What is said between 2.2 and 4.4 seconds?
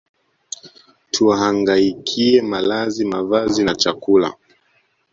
malazi mavazi na chakula